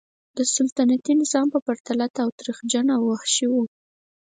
[0.37, 3.53] د سلطنتي نظام په پرتله تاوتریخجن او وحشي و.